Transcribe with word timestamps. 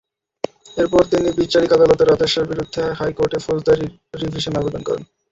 এরপর 0.77 1.01
তিনি 1.11 1.29
বিচারিক 1.39 1.71
আদালতের 1.73 2.13
আদেশের 2.13 2.45
বিরুদ্ধে 2.45 2.83
হাইকোর্টে 2.99 3.39
ফৌজদারি 3.39 3.85
রিভিশন 4.21 4.53
আবেদন 4.57 4.81
করেন। 4.83 5.03